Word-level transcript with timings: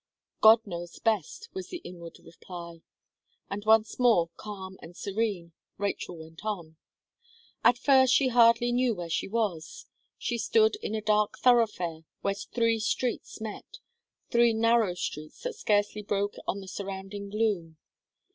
"God 0.41 0.65
knows 0.65 0.97
best," 0.97 1.47
was 1.53 1.67
the 1.69 1.77
inward 1.83 2.17
reply, 2.17 2.81
and 3.51 3.63
once 3.65 3.99
more 3.99 4.31
calm 4.35 4.79
and 4.81 4.97
serene, 4.97 5.51
Rachel 5.77 6.17
went 6.17 6.43
on. 6.43 6.77
At 7.63 7.77
first, 7.77 8.11
she 8.11 8.29
hardly 8.29 8.71
knew 8.71 8.95
where 8.95 9.11
she 9.11 9.27
was. 9.27 9.85
She 10.17 10.39
stood 10.39 10.75
in 10.77 10.95
a 10.95 11.01
dark 11.01 11.37
thoroughfare 11.37 12.01
where 12.21 12.33
three 12.33 12.79
streets 12.79 13.39
met 13.39 13.77
three 14.31 14.53
narrow 14.53 14.95
streets 14.95 15.43
that 15.43 15.53
scarcely 15.53 16.01
broke 16.01 16.33
on 16.47 16.61
the 16.61 16.67
surrounding 16.67 17.29
gloom. 17.29 17.77